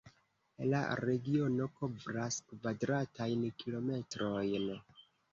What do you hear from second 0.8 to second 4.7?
regiono kovras kvadratajn kilometrojn.